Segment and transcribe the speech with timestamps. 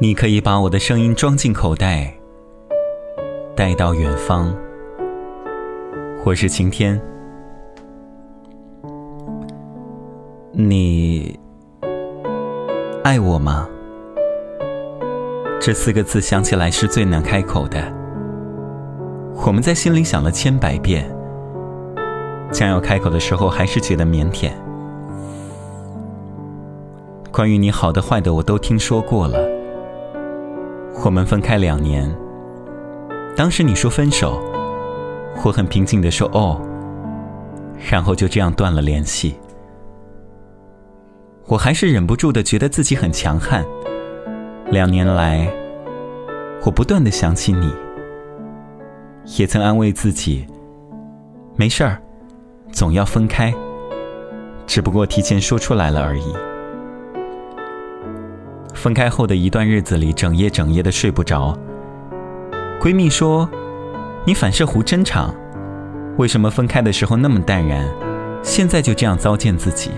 [0.00, 2.12] 你可以把我的声音装进口袋，
[3.54, 4.52] 带到远方。
[6.24, 6.98] 我是晴天，
[10.52, 11.38] 你
[13.04, 13.68] 爱我吗？
[15.60, 17.78] 这四个字想起来是最难开口的。
[19.46, 21.14] 我们在心里想了千百遍，
[22.50, 24.50] 将要开口的时候，还是觉得腼腆。
[27.30, 29.51] 关于你好的坏的，我都听说过了。
[31.04, 32.08] 我们分开两年，
[33.36, 34.40] 当时你说分手，
[35.44, 36.60] 我很平静的说哦，
[37.90, 39.34] 然后就这样断了联系。
[41.46, 43.64] 我还是忍不住的觉得自己很强悍。
[44.70, 45.52] 两年来，
[46.64, 47.72] 我不断的想起你，
[49.38, 50.46] 也曾安慰自己，
[51.56, 52.00] 没事儿，
[52.70, 53.52] 总要分开，
[54.66, 56.32] 只不过提前说出来了而已。
[58.82, 61.56] 分开后的一段日子里，整夜整夜的睡不着。
[62.80, 63.48] 闺蜜说
[64.26, 65.32] ：“你反射弧真长，
[66.18, 67.86] 为什么分开的时候那么淡然，
[68.42, 69.92] 现在就这样糟践自己？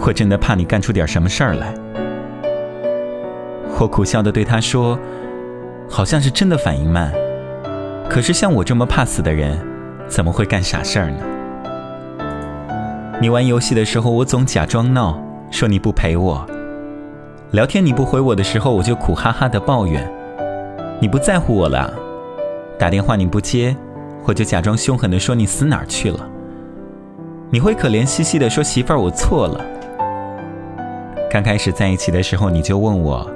[0.00, 1.74] 我真的怕你干出点什么事儿来。”
[3.80, 4.96] 我苦笑的对她说
[5.90, 7.12] ：“好像是真的反应慢，
[8.08, 9.58] 可是像我这么怕死的人，
[10.06, 11.18] 怎么会干傻事儿呢？
[13.20, 16.46] 你玩游戏的时候，我总假装闹，说你不陪我。”
[17.52, 20.10] 聊天你不回我的时候，我就苦哈哈的抱怨，
[20.98, 21.92] 你不在乎我了；
[22.78, 23.76] 打电话你不接，
[24.24, 26.26] 我就假装凶狠的说你死哪儿去了。
[27.50, 29.60] 你会可怜兮兮的说媳妇儿我错了。
[31.30, 33.30] 刚开始在一起的时候，你就问我，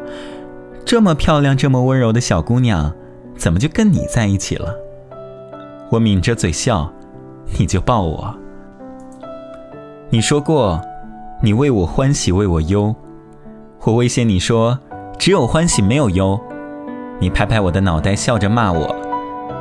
[0.83, 2.91] 这么漂亮、这么温柔的小姑娘，
[3.37, 4.75] 怎么就跟你在一起了？
[5.91, 6.91] 我抿着嘴笑，
[7.59, 8.35] 你就抱我。
[10.09, 10.81] 你说过，
[11.43, 12.97] 你为我欢喜为我忧。
[13.87, 14.77] 我威胁你说
[15.17, 16.37] ：“只有欢喜没有忧。”
[17.23, 18.93] 你拍拍我的脑袋，笑着骂我：“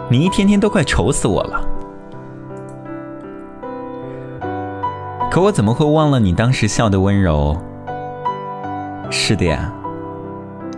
[0.10, 1.62] 你一天天都快愁死我了。”
[5.30, 7.56] 可我怎么会忘了你当时笑的温柔？
[9.12, 9.72] 是的呀，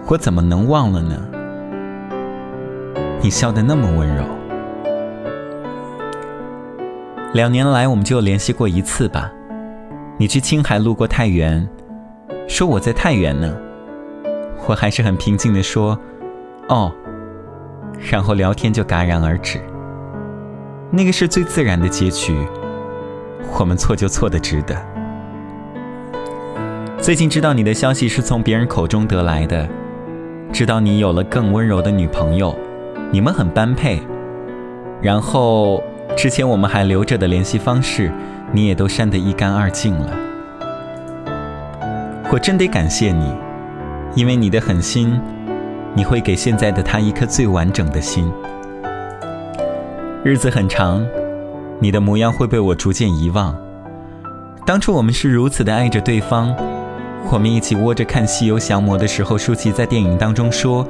[0.07, 1.16] 我怎么能忘了呢？
[3.22, 4.25] 你笑得那么温柔。
[7.31, 9.31] 两年来，我们就联系过一次吧。
[10.18, 11.66] 你去青海路过太原。
[12.47, 13.53] 说我在太原呢，
[14.68, 16.00] 我还是很平静的说，
[16.69, 16.91] 哦，
[18.09, 19.59] 然后聊天就戛然而止。
[20.90, 22.34] 那个是最自然的结局，
[23.59, 24.75] 我们错就错的值得。
[26.97, 29.68] 最近知道你的消息是从别人口中得来的，
[30.53, 32.56] 知道你有了更温柔的女朋友，
[33.12, 34.02] 你们很般配。
[35.02, 35.84] 然后
[36.16, 38.09] 之前我们还留着的联系方式，
[38.53, 40.27] 你也都删得一干二净了。
[42.30, 43.34] 我真得感谢你，
[44.14, 45.18] 因为你的狠心，
[45.94, 48.30] 你会给现在的他一颗最完整的心。
[50.26, 51.08] 日子很长，
[51.80, 53.56] 你的模样会被我逐渐遗忘。
[54.66, 56.54] 当初我们是如此的爱着对方，
[57.32, 60.86] 我们一起窝着看《西游降魔》的时候，舒淇在电影当中说：“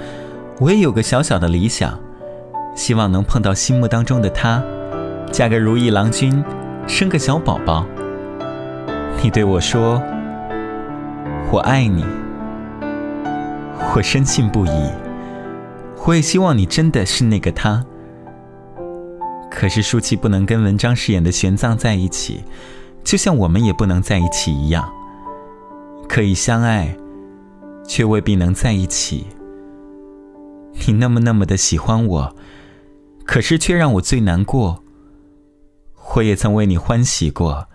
[0.59, 1.99] 我也有个小小的理想，
[2.75, 4.59] 希望能碰到心目当中的他，
[5.31, 6.43] 嫁个如意郎君，
[6.87, 7.85] 生个小宝宝。”
[9.21, 10.01] 你对我说。
[11.49, 12.03] 我爱你，
[13.95, 14.91] 我深信不疑。
[16.05, 17.85] 我也希望你真的是那个他。
[19.49, 22.43] 可是舒淇不能跟文章饰演的玄奘在一起，
[23.01, 24.93] 就像我们也不能在一起一样。
[26.09, 26.93] 可以相爱，
[27.87, 29.27] 却未必能在一起。
[30.85, 32.35] 你那么那么的喜欢我，
[33.25, 34.83] 可是却让我最难过。
[36.13, 37.69] 我也曾为你欢喜过，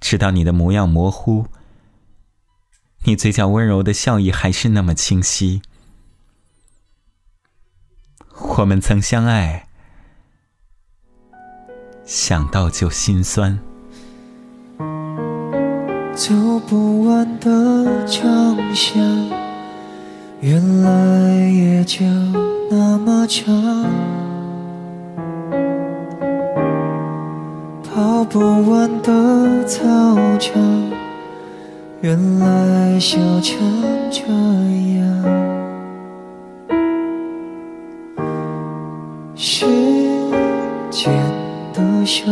[0.00, 1.46] 直到你的模样模糊。
[3.04, 5.62] 你嘴角温柔的笑意还是那么清晰。
[8.58, 9.68] 我们曾相爱，
[12.04, 13.58] 想到就心酸。
[16.14, 16.34] 走
[16.66, 18.98] 不完的长巷，
[20.40, 22.04] 原来也就
[22.70, 23.54] 那么长。
[27.84, 28.40] 跑不
[28.70, 29.82] 完的操
[30.38, 30.95] 场。
[32.02, 33.58] 原来笑成
[34.10, 34.22] 这
[34.98, 35.00] 样，
[39.34, 39.66] 时
[40.90, 41.10] 间
[41.72, 42.26] 的手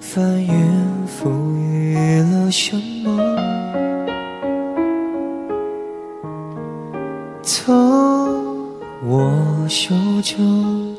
[0.00, 0.52] 翻云
[1.06, 3.38] 覆雨了什么？
[7.42, 8.74] 从
[9.06, 10.96] 我手中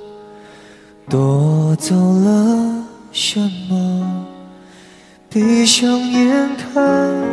[1.10, 3.40] 夺走了什
[3.70, 4.26] 么？
[5.30, 7.29] 闭上眼看。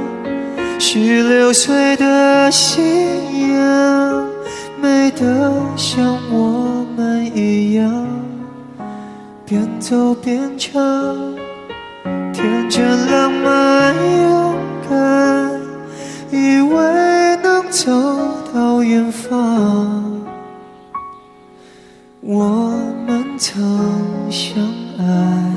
[0.89, 2.85] 十六岁的心
[4.81, 8.07] 美得像我们一样，
[9.45, 10.73] 边走边唱，
[12.33, 14.55] 天真浪漫勇
[14.89, 15.61] 敢，
[16.31, 17.91] 以为能走
[18.55, 20.23] 到远方。
[22.21, 22.71] 我
[23.05, 23.61] 们曾
[24.31, 24.63] 相
[25.01, 25.53] 爱，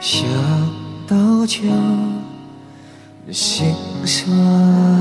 [0.00, 0.28] 想
[1.06, 1.60] 到就
[3.32, 3.74] 心
[4.04, 4.99] 酸。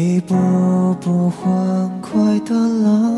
[0.00, 0.36] 一步
[1.00, 3.16] 步欢快的浪。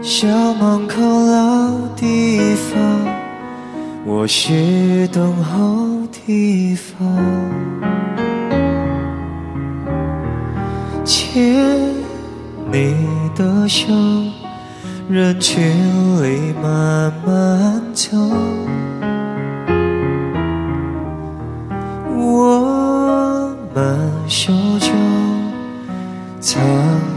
[0.00, 2.80] 校门口老地方，
[4.06, 7.06] 我是等候地方。
[11.04, 11.76] 牵
[12.72, 12.96] 你
[13.36, 13.92] 的手。
[15.10, 15.60] 人群
[16.22, 18.16] 里慢慢走，
[22.22, 24.90] 我们手中
[26.38, 26.60] 藏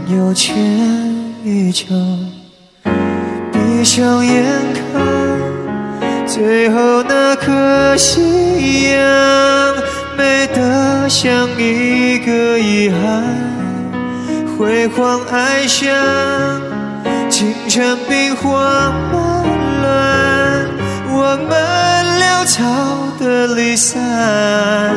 [0.08, 0.56] 有全
[1.44, 1.84] 宇宙。
[3.52, 4.42] 闭上眼
[4.92, 9.76] 看，最后那颗夕阳，
[10.16, 13.22] 美得像一个遗憾，
[14.56, 15.92] 辉煌爱上。
[17.28, 19.44] 清晨兵荒马
[19.82, 20.68] 乱，
[21.10, 21.52] 我们
[22.44, 22.62] 潦草
[23.18, 24.94] 的离散。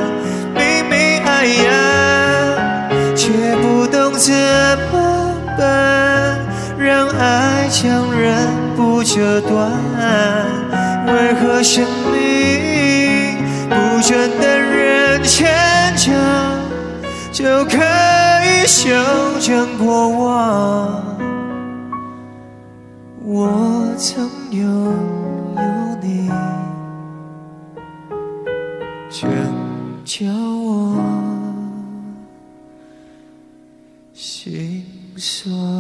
[0.53, 4.33] 明明爱呀，却不懂怎
[4.91, 6.37] 么办，
[6.77, 8.35] 让爱强忍
[8.75, 9.71] 不折断。
[11.07, 13.37] 为何生命
[13.69, 15.47] 不准等人成
[15.95, 16.13] 长，
[17.31, 17.77] 就可
[18.43, 18.89] 以修
[19.39, 21.17] 正过往？
[23.23, 23.49] 我
[23.97, 24.65] 曾有
[29.29, 31.03] 真叫我
[34.13, 34.85] 心
[35.17, 35.76] 酸。